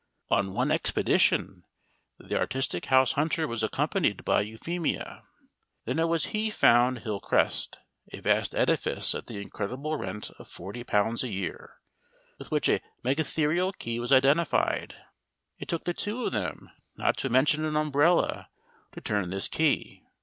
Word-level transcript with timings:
On 0.31 0.55
one 0.55 0.71
expedition 0.71 1.63
the 2.17 2.35
artistic 2.35 2.87
house 2.87 3.11
hunter 3.11 3.47
was 3.47 3.61
accompanied 3.61 4.25
by 4.25 4.41
Euphemia. 4.41 5.27
Then 5.85 5.99
it 5.99 6.07
was 6.07 6.25
he 6.33 6.49
found 6.49 7.01
Hill 7.01 7.19
Crest, 7.19 7.77
a 8.11 8.19
vast 8.19 8.55
edifice 8.55 9.13
at 9.13 9.27
the 9.27 9.39
incredible 9.39 9.97
rent 9.97 10.31
of 10.39 10.49
£40 10.49 11.21
a 11.23 11.27
year, 11.29 11.75
with 12.39 12.49
which 12.49 12.67
a 12.67 12.81
Megatherial 13.05 13.73
key 13.77 13.99
was 13.99 14.11
identified. 14.11 14.95
It 15.59 15.67
took 15.67 15.83
the 15.83 15.93
two 15.93 16.25
of 16.25 16.31
them, 16.31 16.71
not 16.95 17.15
to 17.17 17.29
mention 17.29 17.63
an 17.63 17.75
umbrella, 17.77 18.49
to 18.93 19.01
turn 19.01 19.29
this 19.29 19.47
key. 19.47 20.03